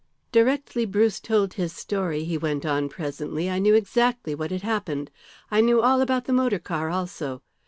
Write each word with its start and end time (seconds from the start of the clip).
"Directly 0.31 0.85
Bruce 0.87 1.19
told 1.19 1.53
his 1.53 1.73
story," 1.73 2.23
he 2.23 2.35
went 2.35 2.65
on 2.65 2.89
presently, 2.89 3.51
"I 3.51 3.59
knew 3.59 3.75
exactly 3.75 4.33
what 4.33 4.49
had 4.49 4.63
happened. 4.63 5.11
I 5.51 5.61
knew 5.61 5.79
all 5.83 6.01
about 6.01 6.25
the 6.25 6.33
motor 6.33 6.57
car 6.57 6.89
also. 6.89 7.43